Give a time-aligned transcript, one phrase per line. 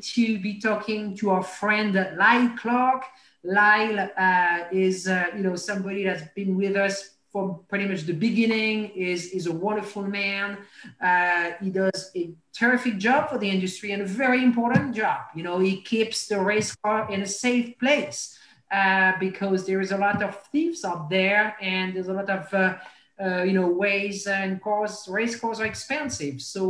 [0.00, 3.04] to be talking to our friend Lyle Clark.
[3.44, 8.12] Lyle uh, is, uh, you know, somebody that's been with us from pretty much the
[8.12, 8.90] beginning.
[8.90, 10.58] is is a wonderful man.
[11.00, 15.20] Uh, he does a terrific job for the industry and a very important job.
[15.34, 18.38] You know, he keeps the race car in a safe place
[18.70, 22.52] uh, because there is a lot of thieves out there, and there's a lot of
[22.52, 22.76] uh,
[23.22, 25.06] uh, you know ways and cars.
[25.08, 26.64] Race cars are expensive, so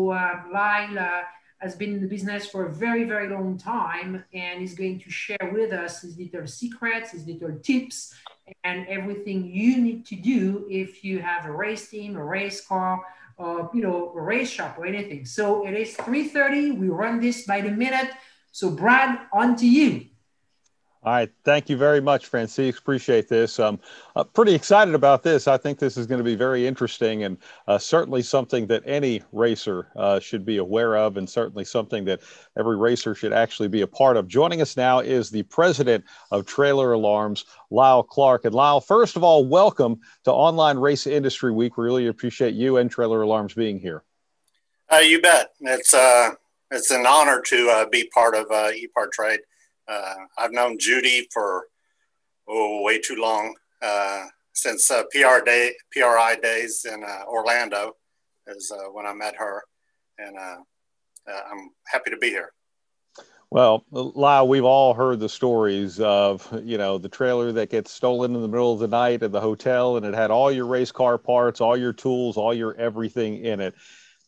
[0.52, 1.24] Lyle
[1.58, 5.10] has been in the business for a very, very long time and is going to
[5.10, 8.14] share with us his little secrets, his little tips,
[8.64, 13.04] and everything you need to do if you have a race team, a race car,
[13.36, 15.24] or you know, a race shop or anything.
[15.24, 16.78] So it is 3:30.
[16.78, 18.10] We run this by the minute.
[18.52, 20.06] So Brad, on to you.
[21.04, 21.30] All right.
[21.44, 22.76] Thank you very much, Francis.
[22.76, 23.60] Appreciate this.
[23.60, 23.78] Um,
[24.16, 25.46] uh, pretty excited about this.
[25.46, 27.38] I think this is going to be very interesting and
[27.68, 32.20] uh, certainly something that any racer uh, should be aware of, and certainly something that
[32.58, 34.26] every racer should actually be a part of.
[34.26, 38.44] Joining us now is the president of Trailer Alarms, Lyle Clark.
[38.44, 41.76] And Lyle, first of all, welcome to Online Race Industry Week.
[41.76, 44.02] We really appreciate you and Trailer Alarms being here.
[44.90, 45.52] Uh, you bet.
[45.60, 46.32] It's, uh,
[46.72, 49.38] it's an honor to be part of uh, ePartrade.
[49.88, 51.66] Uh, I've known Judy for
[52.46, 57.96] oh way too long uh, since uh, PR day PRI days in uh, Orlando
[58.46, 59.62] is uh, when I met her,
[60.18, 60.56] and uh,
[61.26, 62.52] I'm happy to be here.
[63.50, 68.34] Well, Lyle, we've all heard the stories of, you know, the trailer that gets stolen
[68.34, 70.92] in the middle of the night at the hotel and it had all your race
[70.92, 73.74] car parts, all your tools, all your everything in it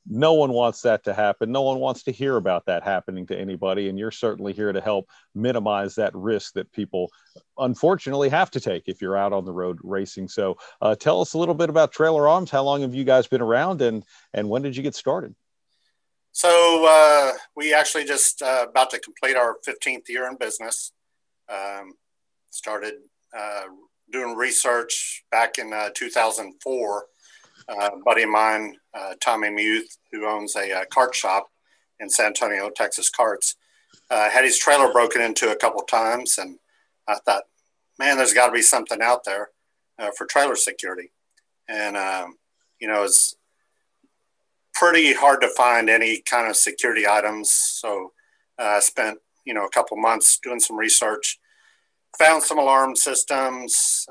[0.06, 1.52] no one wants that to happen.
[1.52, 3.88] No one wants to hear about that happening to anybody.
[3.88, 7.10] And you're certainly here to help minimize that risk that people
[7.58, 10.28] unfortunately have to take if you're out on the road racing.
[10.28, 12.50] So uh, tell us a little bit about Trailer Alarms.
[12.50, 15.34] How long have you guys been around and, and when did you get started?
[16.32, 20.92] So uh, we actually just uh, about to complete our 15th year in business.
[21.48, 21.94] Um,
[22.50, 22.94] started
[23.36, 23.64] uh,
[24.12, 27.06] doing research back in uh, 2004
[28.05, 31.48] buddy of mine, uh, Tommy Muth, who owns a uh, cart shop
[32.01, 33.57] in San Antonio, Texas Carts,
[34.11, 36.58] uh, had his trailer broken into a couple times, and
[37.07, 37.45] I thought,
[37.98, 39.51] man, there's got to be something out there
[39.98, 41.13] uh, for trailer security,
[41.69, 42.36] and um,
[42.81, 43.36] you know, it's
[44.75, 47.51] pretty hard to find any kind of security items.
[47.51, 48.13] So
[48.58, 51.39] I spent you know a couple months doing some research,
[52.19, 54.07] found some alarm systems,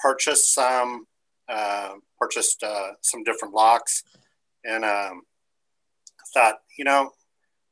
[0.00, 1.06] purchased some
[1.50, 4.04] uh, purchased uh, some different locks,
[4.64, 5.22] and um,
[6.32, 7.10] thought, you know,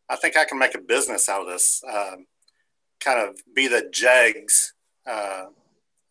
[0.09, 1.83] I think I can make a business out of this.
[1.91, 2.27] Um,
[3.01, 4.75] kind of be the Jegs
[5.09, 5.45] uh,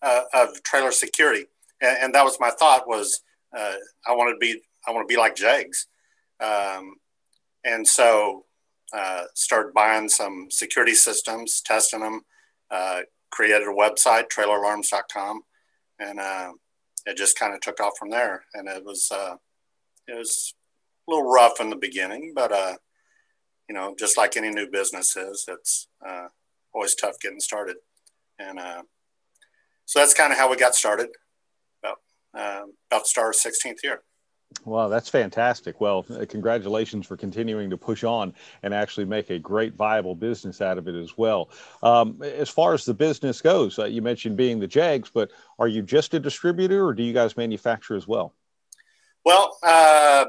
[0.01, 1.45] uh, of trailer security,
[1.81, 2.87] and, and, that was my thought.
[2.87, 3.21] Was
[3.55, 3.73] uh,
[4.07, 5.87] I want to be I want to be like Jegs,
[6.39, 6.95] um,
[7.65, 8.45] and so
[9.33, 12.21] started buying some security systems, testing them.
[13.31, 15.41] created a website, traileralarms.com,
[15.99, 16.19] and
[17.07, 18.43] it just kind of took off from there.
[18.53, 19.37] And it was uh,
[20.07, 20.53] it was
[21.07, 22.75] a little rough in the beginning, but uh,
[23.67, 26.27] you know, just like any new business is, it's uh,
[26.73, 27.77] always tough getting started.
[28.39, 28.83] And uh,
[29.85, 31.07] so that's kind of how we got started.
[31.81, 31.97] About
[32.37, 34.01] uh, about to start our 16th year.
[34.63, 35.79] Wow, that's fantastic.
[35.81, 40.61] Well, uh, congratulations for continuing to push on and actually make a great, viable business
[40.61, 41.49] out of it as well.
[41.83, 45.67] Um, as far as the business goes, uh, you mentioned being the Jegs, but are
[45.67, 48.33] you just a distributor or do you guys manufacture as well?
[49.25, 50.25] Well, uh,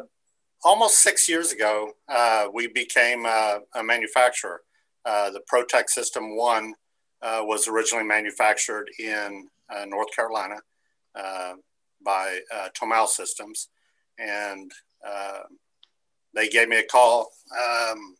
[0.64, 4.62] almost six years ago, uh, we became uh, a manufacturer.
[5.04, 6.74] Uh, the Protect System 1
[7.22, 9.48] was originally manufactured in
[9.86, 10.56] North Carolina
[11.14, 12.40] by
[12.74, 13.68] Tomal Systems
[14.18, 14.70] and
[15.06, 15.40] uh,
[16.34, 18.16] they gave me a call um,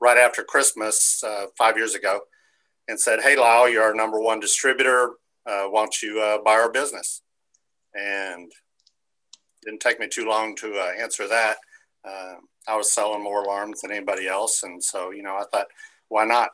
[0.00, 2.20] right after Christmas uh, five years ago
[2.88, 5.12] and said, "Hey, Lyle, you're our number one distributor.
[5.46, 7.22] Uh, why don't you uh, buy our business?"
[7.94, 8.50] And
[9.64, 11.56] didn't take me too long to uh, answer that.
[12.04, 12.34] Uh,
[12.66, 15.66] I was selling more alarms than anybody else, and so you know, I thought,
[16.08, 16.50] why not?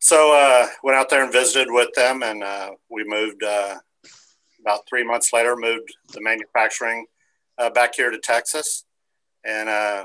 [0.00, 2.42] So went out there and visited with them, and
[2.90, 3.42] we moved.
[3.42, 7.06] about three months later, moved the manufacturing
[7.58, 8.84] uh, back here to Texas,
[9.44, 10.04] and uh,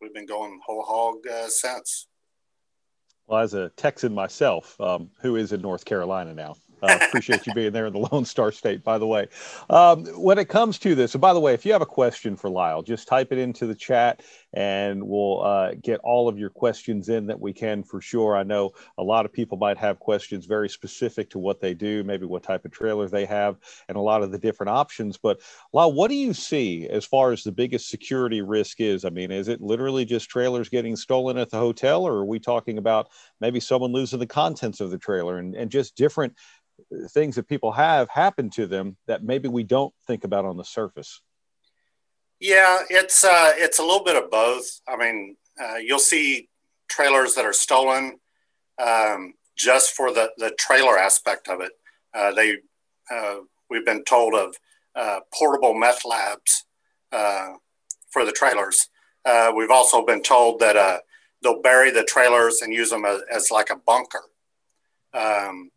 [0.00, 2.06] we've been going whole hog uh, since.
[3.26, 7.54] Well, as a Texan myself, um, who is in North Carolina now, Uh, appreciate you
[7.54, 9.28] being there in the Lone Star State, by the way.
[9.70, 12.36] Um, when it comes to this, and by the way, if you have a question
[12.36, 14.22] for Lyle, just type it into the chat
[14.54, 18.36] and we'll uh, get all of your questions in that we can for sure.
[18.36, 22.02] I know a lot of people might have questions very specific to what they do,
[22.02, 23.56] maybe what type of trailer they have,
[23.88, 25.18] and a lot of the different options.
[25.18, 25.40] But
[25.72, 29.04] Lyle, what do you see as far as the biggest security risk is?
[29.04, 32.38] I mean, is it literally just trailers getting stolen at the hotel, or are we
[32.38, 33.08] talking about
[33.40, 36.34] maybe someone losing the contents of the trailer and, and just different
[37.10, 40.64] things that people have happen to them that maybe we don't think about on the
[40.64, 41.20] surface?
[42.40, 44.80] Yeah, it's uh, it's a little bit of both.
[44.86, 46.48] I mean, uh, you'll see
[46.88, 48.18] trailers that are stolen
[48.82, 51.72] um, just for the the trailer aspect of it.
[52.14, 52.58] Uh, they
[53.10, 53.36] uh,
[53.68, 54.54] we've been told of
[54.94, 56.64] uh, portable meth labs
[57.10, 57.48] uh,
[58.10, 58.88] for the trailers.
[59.56, 61.02] we've also been told that
[61.42, 64.22] they'll bury the trailers and use them as, as like a bunker.
[65.14, 65.70] Um,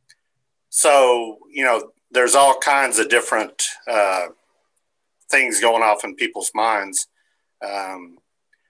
[0.70, 3.64] so you know, there's all kinds of different
[5.32, 7.08] things going off in people's minds.
[7.66, 8.18] Um,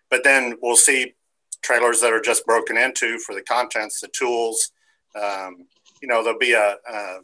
[0.10, 1.14] but then we'll see
[1.62, 4.72] trailers that are just broken into for the contents, the tools.
[5.16, 5.68] Um,
[6.02, 7.18] you know, there'll be a, a,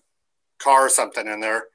[0.59, 1.65] car or something in there,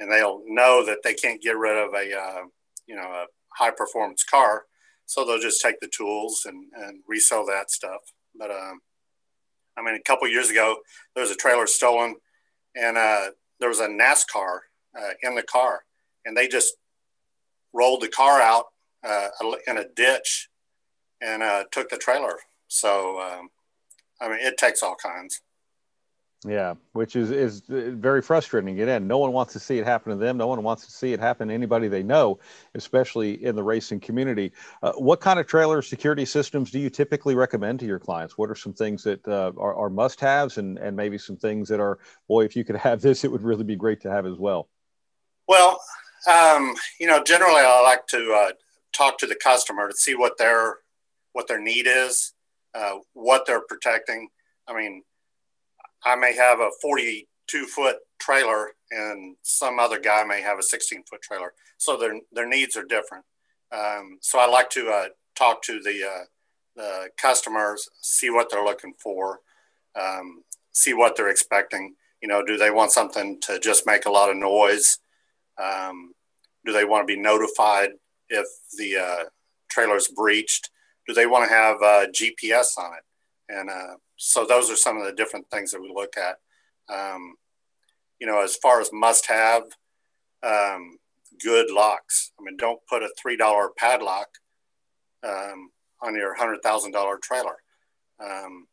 [0.00, 2.42] and they'll know that they can't get rid of a uh,
[2.88, 3.26] you know a
[3.56, 4.64] high performance car,
[5.08, 8.02] so they'll just take the tools and, and resell that stuff.
[8.38, 8.80] But um,
[9.76, 10.76] I mean, a couple years ago,
[11.14, 12.16] there was a trailer stolen,
[12.76, 14.58] and uh, there was a NASCAR
[14.94, 15.80] uh, in the car,
[16.26, 16.74] and they just
[17.72, 18.66] rolled the car out
[19.02, 19.28] uh,
[19.66, 20.50] in a ditch
[21.22, 22.36] and uh, took the trailer.
[22.68, 23.48] So, um,
[24.20, 25.40] I mean, it takes all kinds.
[26.46, 28.80] Yeah, which is is very frustrating.
[28.80, 30.36] Again, no one wants to see it happen to them.
[30.36, 32.38] No one wants to see it happen to anybody they know,
[32.76, 34.52] especially in the racing community.
[34.80, 38.38] Uh, what kind of trailer security systems do you typically recommend to your clients?
[38.38, 41.80] What are some things that uh, are, are must-haves, and and maybe some things that
[41.80, 41.98] are,
[42.28, 44.68] boy, if you could have this, it would really be great to have as well.
[45.48, 45.80] Well,
[46.30, 48.52] um, you know, generally I like to uh,
[48.92, 50.76] talk to the customer to see what their
[51.32, 52.32] what their need is,
[52.74, 54.28] uh, what they're protecting.
[54.68, 55.02] I mean,
[56.04, 61.04] I may have a 42 foot trailer, and some other guy may have a 16
[61.08, 63.24] foot trailer, so their their needs are different.
[63.72, 66.24] Um, so I like to uh, talk to the uh,
[66.76, 69.40] the customers, see what they're looking for,
[70.00, 70.42] um,
[70.72, 71.94] see what they're expecting.
[72.22, 74.98] You know, do they want something to just make a lot of noise?
[75.62, 76.12] Um,
[76.64, 77.90] do they want to be notified
[78.28, 78.46] if
[78.76, 79.24] the uh,
[79.68, 80.70] trailer is breached?
[81.06, 83.04] Do they want to have uh, GPS on it?
[83.48, 86.38] And uh, so those are some of the different things that we look at.
[86.92, 87.36] Um,
[88.18, 89.62] you know, as far as must have,
[90.42, 90.98] um,
[91.42, 92.32] good locks.
[92.38, 94.28] I mean, don't put a $3 padlock
[95.22, 95.70] um,
[96.02, 97.56] on your $100,000 trailer.
[98.20, 98.66] Um,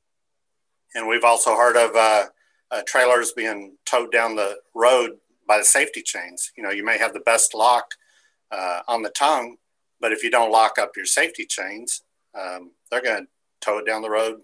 [0.95, 2.25] and we've also heard of uh,
[2.72, 5.18] uh, trailers being towed down the road
[5.48, 6.51] by the safety chains.
[6.57, 7.86] You know, you may have the best lock
[8.51, 9.57] uh, on the tongue,
[10.00, 12.04] but if you don't lock up your safety chains,
[12.39, 13.27] um, they're going to
[13.62, 14.39] tow it down the road.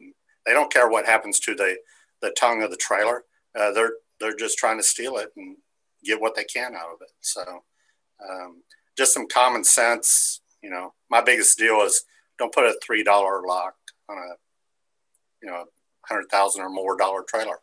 [0.46, 1.78] They don't care what happens to the,
[2.22, 3.24] the tongue of the trailer.
[3.58, 5.58] Uh, they're they're just trying to steal it and
[6.04, 7.10] get what they can out of it.
[7.22, 7.42] So,
[8.24, 8.62] um,
[8.98, 10.42] just some common sense.
[10.62, 12.04] You know, my biggest deal is
[12.38, 13.76] don't put a three dollar lock
[14.10, 14.36] on a
[15.44, 15.66] you know
[16.06, 17.60] hundred thousand or more dollar trailer.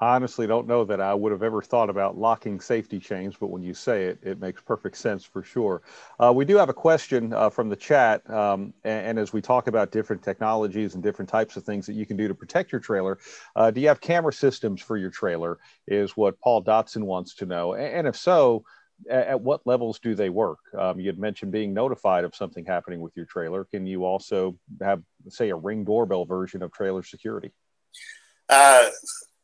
[0.00, 3.46] I honestly don't know that I would have ever thought about locking safety chains, but
[3.46, 5.82] when you say it, it makes perfect sense for sure.
[6.18, 9.40] Uh, we do have a question uh, from the chat, um, and, and, as we
[9.40, 12.72] talk about different technologies and different types of things that you can do to protect
[12.72, 13.18] your trailer,
[13.54, 15.58] uh, do you have camera systems for your trailer?
[15.86, 18.64] Is what Paul Dotson wants to know, and, and if so,
[19.08, 20.58] at, at, what levels do they work?
[20.76, 23.64] Um, you had mentioned being notified of something happening with your trailer.
[23.64, 27.52] Can you also have, say, a ring doorbell version of trailer security?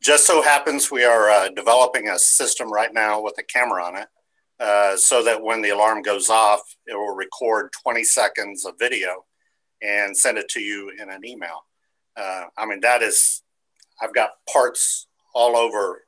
[0.02, 3.97] Just so happens we are uh, developing a system right now with a camera on
[3.97, 4.09] it
[4.59, 9.26] uh, so that when the alarm goes off, it will record 20 seconds of video
[9.83, 11.66] and send it to you in an email.
[12.16, 13.42] Uh, I mean, that is,
[14.00, 16.02] I've got parts all over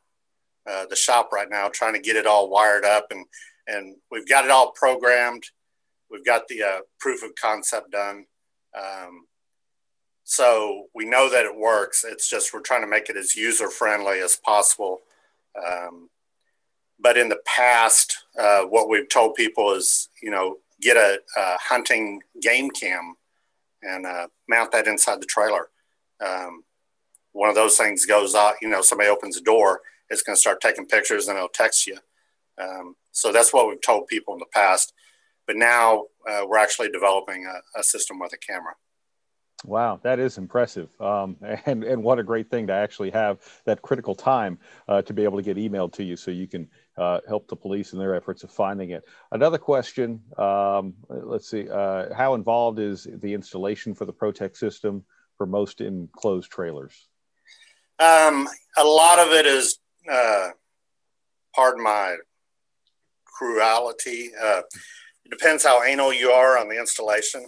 [0.66, 3.26] uh, the shop right now trying to get it all wired up and,
[3.66, 5.44] and we've got it all programmed.
[6.10, 8.24] We've got the uh, proof of concept done.
[8.74, 9.26] Um,
[10.32, 12.06] so we know that it works.
[12.08, 15.02] It's just we're trying to make it as user friendly as possible.
[15.62, 16.08] Um,
[16.98, 21.58] but in the past, uh, what we've told people is, you know, get a, a
[21.60, 23.14] hunting game cam
[23.82, 25.68] and uh, mount that inside the trailer.
[26.26, 26.64] Um,
[27.32, 30.40] one of those things goes out, you know, somebody opens the door, it's going to
[30.40, 31.98] start taking pictures and it'll text you.
[32.56, 34.94] Um, so that's what we've told people in the past.
[35.46, 38.72] But now uh, we're actually developing a, a system with a camera.
[39.64, 40.88] Wow, that is impressive.
[41.00, 45.12] Um, and, and what a great thing to actually have that critical time uh, to
[45.12, 47.98] be able to get emailed to you so you can uh, help the police in
[47.98, 49.04] their efforts of finding it.
[49.30, 55.04] Another question um, let's see, uh, how involved is the installation for the Protect system
[55.36, 57.08] for most enclosed trailers?
[57.98, 59.78] Um, a lot of it is,
[60.10, 60.48] uh,
[61.54, 62.16] pardon my
[63.24, 64.62] cruelty, uh,
[65.24, 67.46] it depends how anal you are on the installation.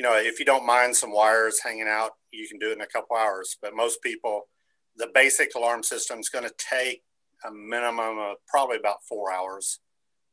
[0.00, 2.80] You know, if you don't mind some wires hanging out, you can do it in
[2.80, 3.58] a couple hours.
[3.60, 4.48] But most people,
[4.96, 7.02] the basic alarm system is going to take
[7.46, 9.80] a minimum of probably about four hours,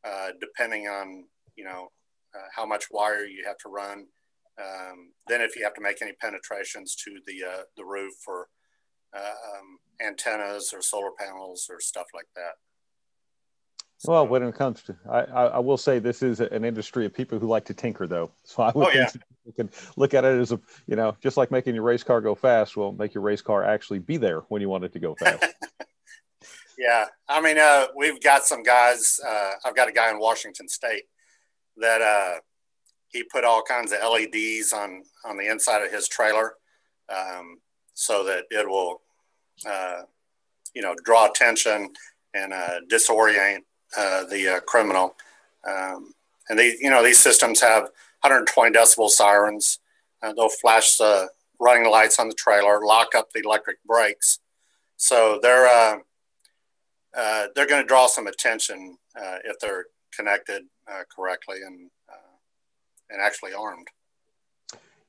[0.06, 1.26] uh, depending on
[1.58, 1.90] you know
[2.34, 4.06] uh, how much wire you have to run.
[4.58, 8.48] Um, then, if you have to make any penetrations to the uh, the roof for
[9.14, 12.54] uh, um, antennas or solar panels or stuff like that.
[14.00, 17.16] So, well, when it comes to, I, I, will say this is an industry of
[17.16, 18.32] people who like to tinker, though.
[18.44, 19.10] So I would oh, yeah.
[19.44, 22.22] you can look at it as a, you know, just like making your race car
[22.22, 25.00] go fast, will make your race car actually be there when you want it to
[25.00, 25.44] go fast.
[26.78, 29.20] yeah, I mean, uh, we've got some guys.
[29.28, 31.06] Uh, I've got a guy in Washington State
[31.78, 32.40] that uh,
[33.10, 36.54] he put all kinds of LEDs on on the inside of his trailer,
[37.10, 37.58] um,
[37.96, 39.02] so that it will,
[39.68, 40.04] uh,
[40.76, 41.90] you know, draw attention
[42.36, 43.62] and uh, disorient
[43.96, 45.16] uh, the uh, criminal.
[45.68, 46.14] Um,
[46.50, 47.84] and they, you know, these systems have
[48.22, 49.80] 120 decibel sirens.
[50.22, 51.30] Uh, they'll flash the
[51.60, 54.40] running lights on the trailer, lock up the electric brakes.
[54.98, 60.64] So they're uh, they're going to draw some attention uh, if they're connected
[61.16, 61.90] correctly and
[63.10, 63.88] and actually armed.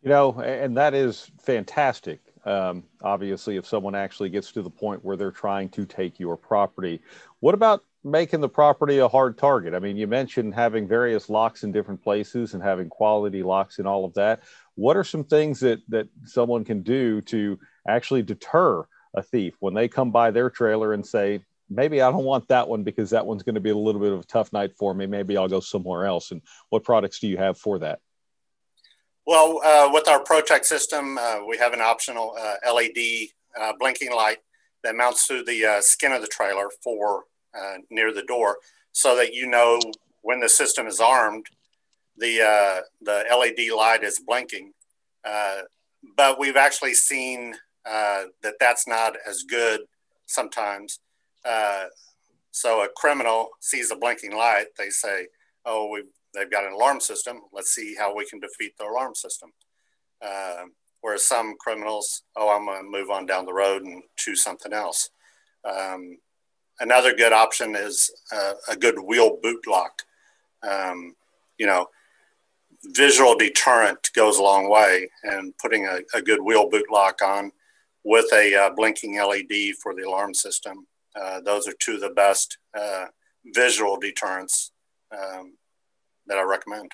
[0.03, 2.21] You know, and that is fantastic.
[2.45, 6.37] Um, obviously, if someone actually gets to the point where they're trying to take your
[6.37, 7.01] property,
[7.41, 9.75] what about making the property a hard target?
[9.75, 13.87] I mean, you mentioned having various locks in different places and having quality locks and
[13.87, 14.43] all of that.
[14.75, 19.75] What are some things that that someone can do to actually deter a thief when
[19.75, 23.27] they come by their trailer and say, maybe I don't want that one because that
[23.27, 25.07] one's going to be a little bit of a tough night for me.
[25.07, 26.31] Maybe I'll go somewhere else.
[26.31, 28.01] And what products do you have for that?
[29.27, 33.29] Well, uh, with our Protect system, uh, we have an optional uh, LED
[33.61, 34.39] uh, blinking light
[34.85, 37.25] that mounts to the uh, skin of the trailer for
[37.57, 38.59] uh, near the door
[38.93, 39.79] so that you know
[40.23, 41.47] when the system is armed,
[42.17, 44.73] the, uh, the LED light is blinking.
[45.25, 45.61] Uh,
[46.17, 47.55] but we've actually seen
[47.87, 49.81] uh, that that's not as good
[50.27, 51.01] sometimes.
[51.45, 51.85] Uh,
[52.51, 55.29] so a criminal sees a blinking light, they say,
[55.65, 56.03] oh, we
[56.35, 57.41] they've got an alarm system.
[57.53, 59.51] Let's see how we can defeat the alarm system.
[60.21, 60.65] Uh,
[61.01, 64.73] whereas some criminals, oh, I'm going to move on down the road and choose something
[64.73, 65.09] else.
[65.65, 66.19] Um,
[66.81, 68.11] another good option is
[68.69, 70.03] a good wheel boot lock.
[70.63, 71.15] Um,
[71.59, 71.87] you know,
[72.85, 77.53] visual deterrent goes a long way, and putting a, a good wheel boot lock on
[78.05, 80.87] with a uh, blinking LED for the alarm system.
[81.15, 83.07] Uh, those are two of the best uh,
[83.47, 84.73] visual deterrents
[85.13, 85.57] um,
[86.27, 86.93] that I recommend.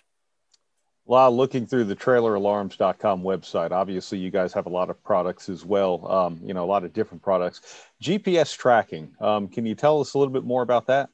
[1.06, 5.62] Well, looking through the traileralarms.com website, obviously you guys have a lot of products as
[5.64, 6.10] well.
[6.10, 7.60] Um, you know, a lot of different products.
[8.02, 9.14] GPS tracking.
[9.20, 11.10] Um, can you tell us a little bit more about that?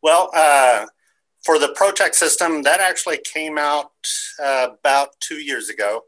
[0.00, 0.86] Well, uh,
[1.44, 3.90] for the Protect system, that actually came out
[4.40, 6.02] uh, about two years ago.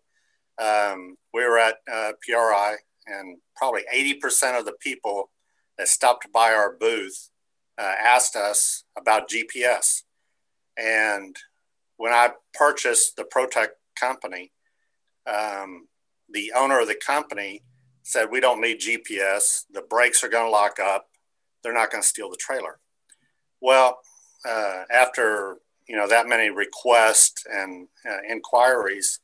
[0.62, 2.76] Um, we were at uh, PRI,
[3.08, 5.30] and probably 80% of the people
[5.76, 7.30] that stopped by our booth
[7.78, 10.02] uh, asked us about GPS.
[10.76, 11.37] And
[11.97, 14.53] when I purchased the Protect company,
[15.27, 15.89] um,
[16.29, 17.63] the owner of the company
[18.03, 19.65] said, We don't need GPS.
[19.73, 21.09] The brakes are going to lock up.
[21.63, 22.79] They're not going to steal the trailer.
[23.61, 23.99] Well,
[24.47, 25.57] uh, after
[25.89, 29.21] you know that many requests and uh, inquiries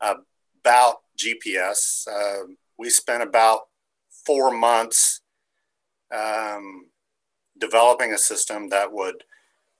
[0.00, 2.46] about GPS, uh,
[2.78, 3.62] we spent about
[4.24, 5.20] four months
[6.14, 6.86] um,
[7.58, 9.22] developing a system that would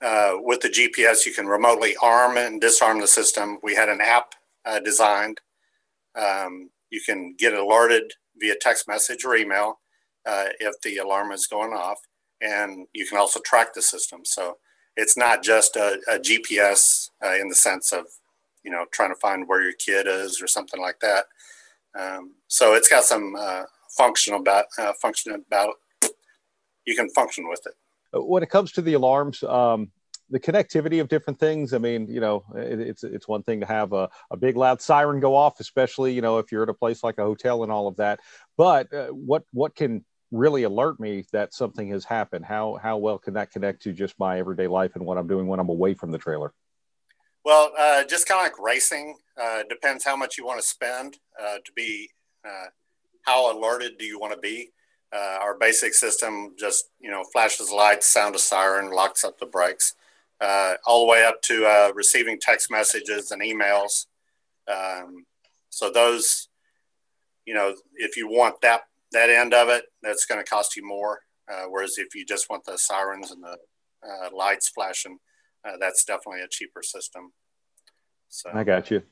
[0.02, 3.58] uh, with the GPS, you can remotely arm and disarm the system.
[3.62, 5.40] We had an app uh, designed.
[6.14, 9.80] Um, you can get alerted via text message or email
[10.26, 11.98] uh, if the alarm is going off,
[12.40, 14.20] and you can also track the system.
[14.24, 14.56] So
[14.96, 18.06] it's not just a, a GPS uh, in the sense of
[18.64, 21.26] you know trying to find where your kid is or something like that.
[21.98, 23.64] Um, so it's got some uh,
[23.96, 25.74] functional about uh, function about
[26.86, 27.74] you can function with it
[28.12, 29.90] when it comes to the alarms, um,
[30.30, 31.72] the connectivity of different things.
[31.74, 34.80] I mean, you know, it, it's it's one thing to have a, a big loud
[34.80, 37.72] siren go off, especially you know if you're at a place like a hotel and
[37.72, 38.20] all of that.
[38.56, 42.44] But uh, what what can really alert me that something has happened?
[42.44, 45.46] How how well can that connect to just my everyday life and what I'm doing
[45.46, 46.52] when I'm away from the trailer?
[47.44, 51.18] Well, uh, just kind of like racing, uh, depends how much you want to spend
[51.40, 52.10] uh, to be.
[52.46, 52.66] Uh,
[53.22, 54.70] how alerted do you want to be?
[55.12, 59.46] Uh, our basic system just you know flashes lights, sound a siren, locks up the
[59.46, 59.94] brakes,
[60.40, 64.06] uh, all the way up to receiving text messages and emails.
[64.70, 65.26] Um,
[65.68, 66.48] so those,
[67.44, 70.86] you know, if you want that that end of it, that's going to cost you
[70.86, 71.20] more.
[71.68, 73.56] whereas if you just want the sirens and the
[74.32, 75.18] lights flashing,
[75.64, 77.32] uh, that's definitely a cheaper system.
[78.28, 79.02] So I got you.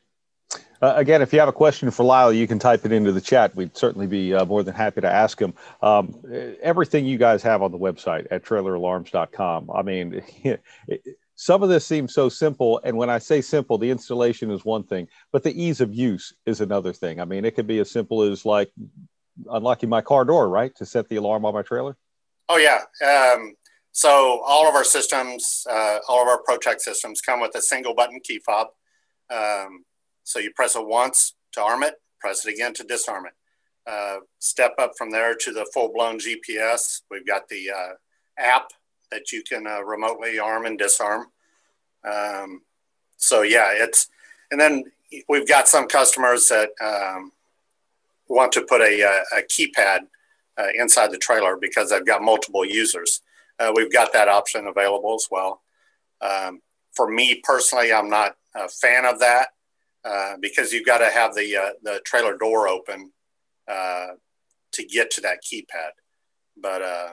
[0.81, 3.21] Uh, again, if you have a question for Lyle, you can type it into the
[3.21, 3.55] chat.
[3.57, 5.55] We'd certainly be uh, more than happy to ask him.
[5.83, 6.15] Um,
[6.63, 9.71] everything you guys have on the website at traileralarms.com.
[9.75, 10.23] I mean,
[11.35, 12.81] some of this seems so simple.
[12.85, 16.33] And when I say simple, the installation is one thing, but the ease of use
[16.47, 17.21] is another thing.
[17.21, 18.71] I mean, it could be as simple as like
[19.51, 21.97] unlocking my car door, right, to set the alarm on my trailer.
[22.49, 22.83] Oh, yeah.
[23.07, 23.55] Um,
[23.93, 27.95] so all of our systems, uh, all of our ProTech systems come with a single
[27.95, 28.69] button key fob.
[29.31, 29.85] Um,
[30.29, 33.33] so you press it once to arm it, press it again to disarm it.
[33.87, 37.03] Uh, step up from there to the full blown GPS.
[37.11, 37.93] We've got the uh,
[38.39, 38.71] app
[39.11, 41.27] that you can uh, remotely arm and disarm.
[42.05, 42.63] Um,
[43.17, 44.09] so yeah, it's,
[44.51, 44.85] and then
[45.29, 47.33] we've got some customers that um,
[48.29, 50.01] want to put a, a keypad
[50.59, 53.23] uh, inside the trailer because they've got multiple users
[53.59, 55.63] uh, we've got that option available as well.
[56.21, 56.61] Um,
[56.93, 59.49] for me personally, I'm not a fan of that
[60.09, 63.13] uh, because you've got to have the uh, the trailer door open
[63.71, 64.09] uh,
[64.73, 65.91] to get to that keypad.
[66.57, 67.11] But uh,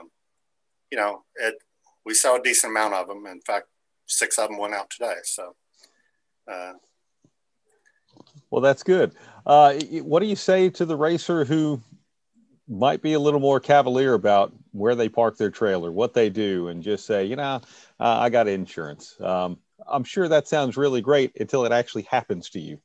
[0.90, 1.56] you know, it
[2.04, 3.26] we saw a decent amount of them.
[3.26, 3.66] In fact,
[4.06, 5.16] six of them went out today.
[5.24, 5.54] So.
[6.50, 6.72] Uh,
[8.50, 9.12] well, that's good.
[9.44, 11.82] what do you say to the racer who
[12.68, 16.68] might be a little more cavalier about where they park their trailer, what they do,
[16.68, 17.60] and just say, you know,
[17.98, 19.20] I got insurance.
[19.20, 22.80] Um, I'm sure that sounds really great until it actually happens to you.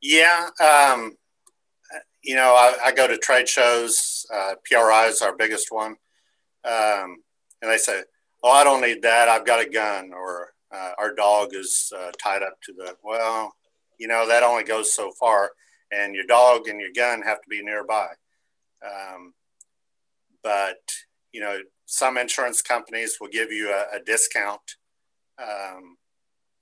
[0.00, 0.48] Yeah.
[0.60, 1.16] Um,
[2.22, 4.26] you know, I, I, go to trade shows.
[4.32, 5.96] Uh, PRI is our biggest one.
[6.64, 7.18] Um,
[7.62, 8.02] and they say,
[8.42, 9.28] oh, I don't need that.
[9.28, 10.12] I've got a gun.
[10.12, 13.54] Or uh, our dog is uh, tied up to the, well,
[13.98, 15.52] you know, that only goes so far.
[15.92, 18.08] And your dog and your gun have to be nearby.
[18.84, 19.32] Um,
[20.42, 20.78] but
[21.32, 24.76] you know, some insurance companies will give you a, a discount
[25.38, 25.96] um,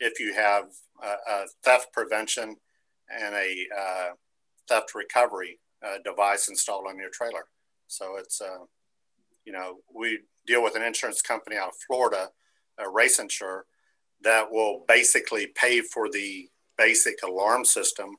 [0.00, 0.64] if you have
[1.00, 2.56] a, a, theft prevention
[3.08, 4.10] and a uh,
[4.68, 7.44] theft recovery uh, device installed on your trailer.
[7.86, 8.64] So it's, uh,
[9.44, 12.28] you know, we deal with an insurance company out of Florida,
[12.78, 13.66] a Race Insure,
[14.22, 18.16] that will basically pay for the basic alarm system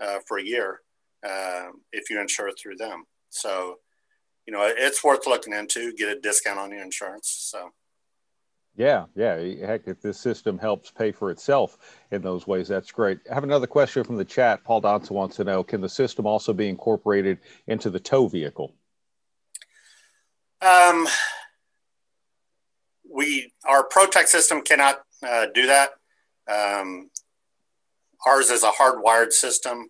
[0.00, 0.80] uh, for a year
[1.24, 3.04] um, if you insure through them.
[3.30, 3.76] So,
[4.46, 5.92] you know, it's worth looking into.
[5.94, 7.28] Get a discount on your insurance.
[7.50, 7.70] So.
[8.76, 9.36] Yeah, yeah.
[9.66, 11.78] Heck, if this system helps pay for itself
[12.10, 13.18] in those ways, that's great.
[13.30, 14.64] I have another question from the chat.
[14.64, 18.74] Paul Donson wants to know: Can the system also be incorporated into the tow vehicle?
[20.60, 21.08] Um,
[23.10, 25.90] we our ProTech system cannot uh, do that.
[26.46, 27.10] Um,
[28.26, 29.88] ours is a hardwired system.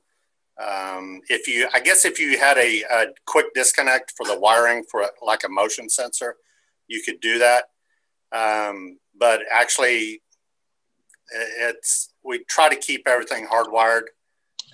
[0.58, 4.84] Um, if you, I guess, if you had a, a, quick disconnect for the wiring
[4.90, 6.36] for like a motion sensor,
[6.88, 7.64] you could do that.
[8.32, 10.22] Um, but actually,
[11.30, 14.04] it's we try to keep everything hardwired,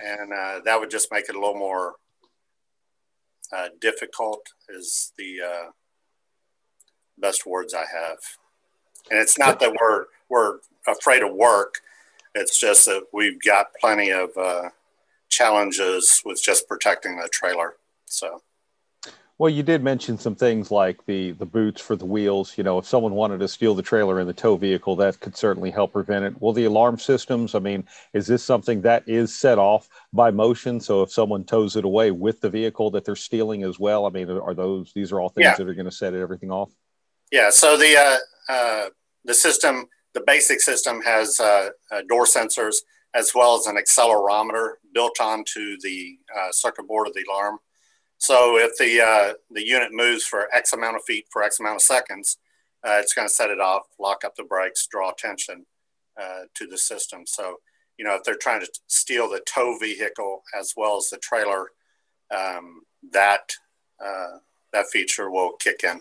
[0.03, 1.95] and uh, that would just make it a little more
[3.55, 4.47] uh, difficult.
[4.69, 5.71] Is the uh,
[7.19, 8.19] best words I have,
[9.11, 11.81] and it's not that we're we're afraid of work.
[12.35, 14.71] It's just that we've got plenty of uh,
[15.29, 17.75] challenges with just protecting the trailer.
[18.07, 18.43] So.
[19.42, 22.57] Well, you did mention some things like the the boots for the wheels.
[22.57, 25.37] You know, if someone wanted to steal the trailer in the tow vehicle, that could
[25.37, 26.40] certainly help prevent it.
[26.40, 27.57] Well, the alarm systems.
[27.57, 30.78] I mean, is this something that is set off by motion?
[30.78, 34.11] So if someone tows it away with the vehicle that they're stealing as well, I
[34.11, 35.57] mean, are those these are all things yeah.
[35.57, 36.70] that are going to set everything off?
[37.33, 37.50] Yeah.
[37.50, 38.90] So the uh, uh,
[39.24, 42.76] the system, the basic system has uh, uh door sensors
[43.12, 47.59] as well as an accelerometer built onto the uh, circuit board of the alarm.
[48.23, 51.75] So if the, uh, the unit moves for X amount of feet for X amount
[51.75, 52.37] of seconds,
[52.87, 55.67] uh, it's going to set it off, lock up the brakes, draw attention
[56.17, 57.23] uh, to the system.
[57.27, 57.57] So,
[57.99, 61.71] you know, if they're trying to steal the tow vehicle as well as the trailer,
[62.33, 63.51] um, that,
[64.01, 64.39] uh,
[64.73, 66.01] that feature will kick in.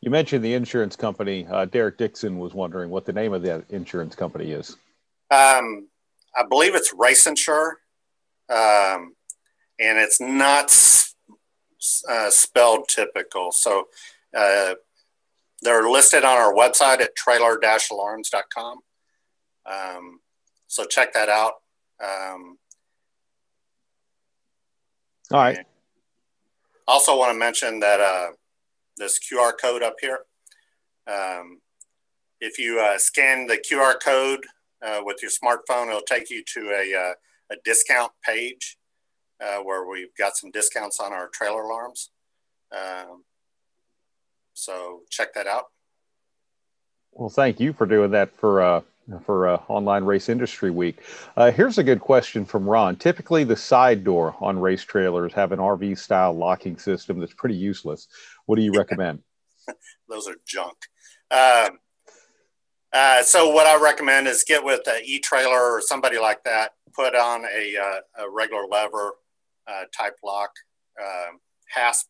[0.00, 1.46] You mentioned the insurance company.
[1.48, 4.76] Uh, Derek Dixon was wondering what the name of that insurance company is.
[5.30, 5.86] Um,
[6.36, 7.78] I believe it's Race Insure,
[8.48, 9.14] um,
[9.78, 10.70] and it's not
[12.08, 13.52] uh, spelled typical.
[13.52, 13.88] So
[14.36, 14.74] uh,
[15.62, 18.78] they're listed on our website at trailer-alarms.com.
[19.64, 20.20] Um,
[20.66, 21.54] so check that out.
[22.02, 22.58] Um,
[25.30, 25.64] All right.
[26.88, 28.32] Also, want to mention that uh,
[28.96, 30.20] this QR code up here.
[31.06, 31.60] Um,
[32.40, 34.44] if you uh, scan the QR code
[34.84, 37.14] uh, with your smartphone, it'll take you to a, uh,
[37.52, 38.76] a discount page
[39.42, 42.10] uh, where we've got some discounts on our trailer alarms.
[42.72, 43.24] Um,
[44.54, 45.64] so check that out.
[47.12, 48.80] Well, thank you for doing that for uh,
[49.24, 51.00] for uh, online race industry week.
[51.36, 52.96] Uh, here's a good question from Ron.
[52.96, 57.56] Typically, the side door on race trailers have an RV style locking system that's pretty
[57.56, 58.08] useless.
[58.46, 59.20] What do you recommend?
[60.08, 60.76] Those are junk.
[61.30, 61.78] Um,
[62.92, 66.72] uh, so what I recommend is get with an e-trailer or somebody like that.
[66.94, 69.12] Put on a, uh, a regular lever
[69.68, 70.50] uh, type lock,
[71.00, 72.08] um, hasp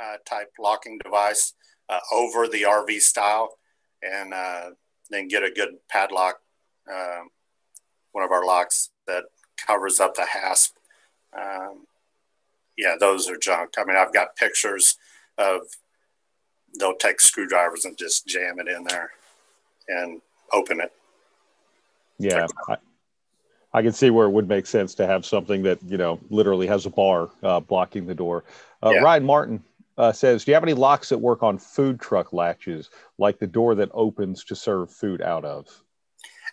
[0.00, 1.54] uh, type locking device
[1.88, 3.58] uh, over the RV style,
[4.02, 4.70] and uh,
[5.10, 6.40] then get a good padlock,
[6.90, 7.28] um,
[8.12, 9.24] one of our locks that
[9.66, 10.76] covers up the hasp.
[11.36, 11.86] Um,
[12.76, 13.74] yeah, those are junk.
[13.78, 14.96] I mean, I've got pictures
[15.38, 15.62] of
[16.78, 19.10] they'll take screwdrivers and just jam it in there
[19.88, 20.20] and
[20.52, 20.92] open it.
[22.18, 22.46] Yeah.
[22.68, 22.76] I,
[23.74, 26.68] I can see where it would make sense to have something that, you know, literally
[26.68, 28.44] has a bar uh, blocking the door.
[28.80, 29.00] Uh, yeah.
[29.00, 29.64] Ryan Martin
[29.98, 33.48] uh, says, Do you have any locks that work on food truck latches, like the
[33.48, 35.66] door that opens to serve food out of?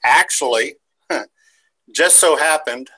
[0.03, 0.77] Actually,
[1.95, 2.89] just so happened,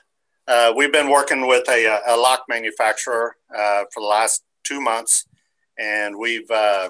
[0.48, 5.26] uh, we've been working with a, a lock manufacturer uh, for the last two months,
[5.78, 6.88] and we've uh,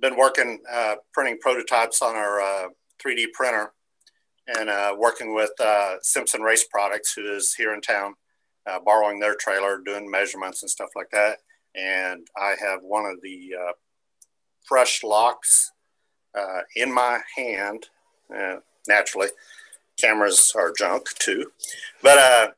[0.00, 2.70] been working uh, printing prototypes on our
[3.00, 3.72] 3D printer
[4.46, 5.52] and working with
[6.02, 8.14] Simpson Race Products, who is here in town,
[8.84, 11.38] borrowing their trailer, doing measurements and stuff like that
[11.74, 13.72] and I have one of the uh,
[14.64, 15.72] fresh locks
[16.38, 17.86] uh, in my hand.
[18.34, 18.56] Uh,
[18.88, 19.28] naturally,
[20.00, 21.50] cameras are junk too,
[22.02, 22.48] but uh,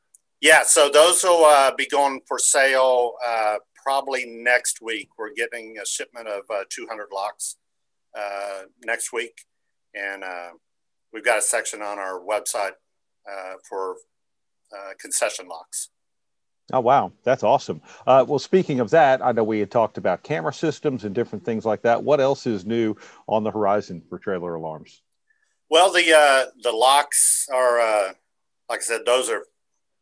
[0.41, 0.63] yeah.
[0.65, 5.09] So those will uh, be going for sale uh, probably next week.
[5.19, 7.57] We're getting a shipment of 200 locks
[8.85, 9.41] next week,
[9.95, 10.25] and
[11.17, 12.73] we've got a section on our website
[13.69, 13.97] for
[15.01, 15.89] concession locks.
[16.73, 17.13] Oh, wow.
[17.23, 17.81] That's awesome.
[18.07, 21.45] Uh, well, speaking of that, I know we had talked about camera systems and different
[21.45, 22.03] things like that.
[22.03, 22.97] What else is new
[23.29, 25.01] on the horizon for trailer alarms?
[25.71, 28.13] Well, the, uh, the locks are, uh,
[28.69, 29.45] like I said, those are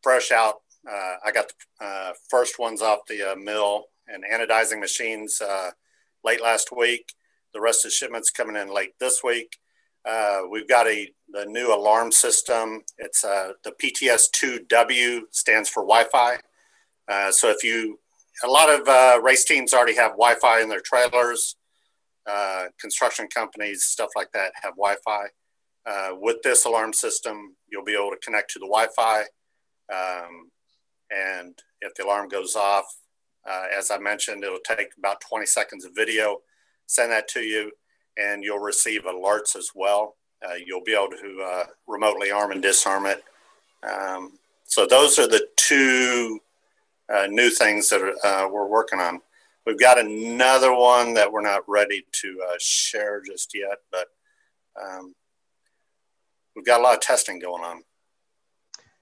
[0.02, 0.62] fresh out.
[0.90, 5.42] Uh, I got the uh, first ones off the uh, mill and anodizing machines
[6.24, 7.12] late last week.
[7.52, 9.58] The rest of the shipments coming in late this week.
[10.50, 12.82] We've got a the new alarm system.
[12.98, 16.38] It's the PTS2W stands for Wi-Fi.
[17.08, 17.98] Uh, so if you,
[18.44, 21.56] a lot of uh, race teams already have Wi-Fi in their trailers.
[22.26, 25.26] Uh, construction companies, stuff like that, have Wi-Fi.
[25.86, 29.24] Uh, with this alarm system, you'll be able to connect to the Wi-Fi,
[29.92, 30.50] um,
[31.10, 32.86] and if the alarm goes off,
[33.46, 36.38] uh, as I mentioned, it'll take about 20 seconds of video,
[36.86, 37.70] send that to you,
[38.16, 40.16] and you'll receive alerts as well.
[40.66, 43.22] you'll be able to remotely arm and disarm it.
[43.82, 46.40] Um, so those are the two
[47.12, 49.20] uh, new things that are, uh, we're working on.
[49.66, 54.08] We've got another one that we're not ready to uh, share just yet, but
[54.80, 55.14] um,
[56.54, 57.82] we've got a lot of testing going on.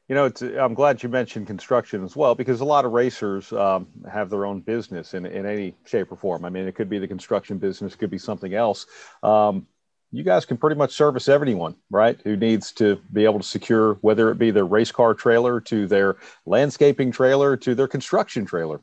[0.09, 3.87] You know, I'm glad you mentioned construction as well because a lot of racers um,
[4.11, 6.45] have their own business in, in any shape or form.
[6.45, 8.87] I mean, it could be the construction business, could be something else.
[9.23, 9.67] Um,
[10.11, 12.21] you guys can pretty much service everyone, right?
[12.25, 15.87] Who needs to be able to secure whether it be their race car trailer to
[15.87, 18.83] their landscaping trailer to their construction trailer.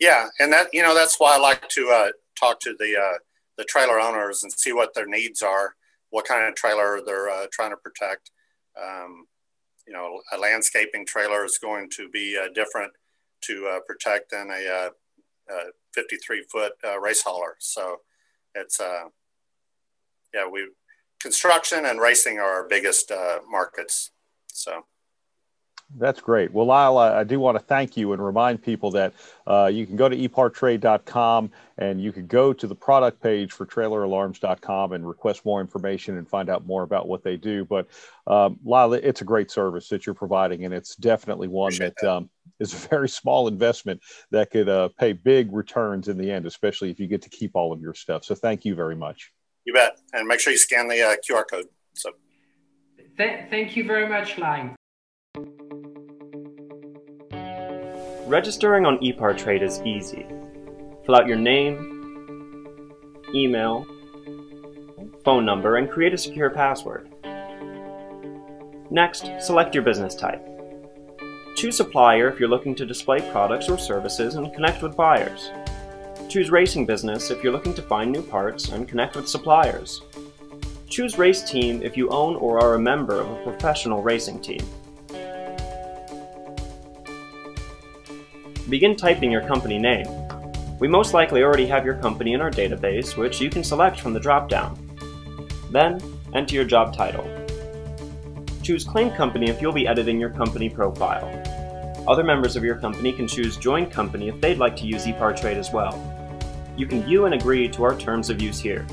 [0.00, 3.18] Yeah, and that you know that's why I like to uh, talk to the uh,
[3.56, 5.76] the trailer owners and see what their needs are,
[6.10, 8.30] what kind of trailer they're uh, trying to protect.
[8.80, 9.26] Um,
[9.86, 12.92] you know, a landscaping trailer is going to be uh, different
[13.42, 14.90] to uh, protect than a, uh,
[15.94, 17.54] 53 foot race hauler.
[17.58, 18.00] So
[18.54, 18.80] it's
[20.34, 20.68] yeah, we
[21.20, 24.10] construction and racing are our biggest uh, markets.
[24.52, 24.84] So.
[25.94, 26.52] That's great.
[26.52, 29.14] Well, Lyle, I do want to thank you and remind people that
[29.46, 33.66] uh, you can go to epartrade.com and you can go to the product page for
[33.66, 37.64] traileralarms.com and request more information and find out more about what they do.
[37.64, 37.86] But
[38.26, 42.10] um, Lyle, it's a great service that you're providing, and it's definitely one that, that.
[42.10, 46.46] Um, is a very small investment that could uh, pay big returns in the end,
[46.46, 48.24] especially if you get to keep all of your stuff.
[48.24, 49.30] So thank you very much.
[49.64, 50.00] You bet.
[50.12, 51.66] And make sure you scan the uh, QR code.
[51.94, 52.10] So.
[53.18, 54.75] Th- thank you very much, Lyle.
[58.26, 60.26] Registering on ePartrade is easy.
[61.04, 62.92] Fill out your name,
[63.32, 63.86] email,
[65.24, 67.08] phone number, and create a secure password.
[68.90, 70.44] Next, select your business type.
[71.54, 75.52] Choose supplier if you're looking to display products or services and connect with buyers.
[76.28, 80.02] Choose racing business if you're looking to find new parts and connect with suppliers.
[80.88, 84.66] Choose race team if you own or are a member of a professional racing team.
[88.68, 90.06] Begin typing your company name.
[90.80, 94.12] We most likely already have your company in our database, which you can select from
[94.12, 94.76] the drop-down.
[95.70, 96.00] Then,
[96.34, 97.24] enter your job title.
[98.62, 101.30] Choose Claim Company if you'll be editing your company profile.
[102.08, 105.56] Other members of your company can choose Join Company if they'd like to use ePartrade
[105.56, 105.94] as well.
[106.76, 108.84] You can view and agree to our terms of use here.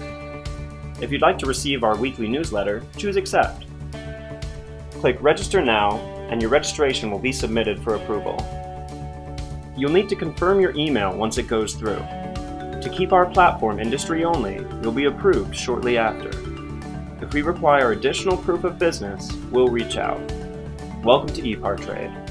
[1.02, 3.66] If you'd like to receive our weekly newsletter, choose Accept.
[5.00, 5.98] Click Register Now,
[6.30, 8.38] and your registration will be submitted for approval.
[9.76, 11.98] You'll need to confirm your email once it goes through.
[11.98, 16.30] To keep our platform industry only, you'll be approved shortly after.
[17.24, 20.22] If we require additional proof of business, we'll reach out.
[21.04, 22.23] Welcome to ePartrade.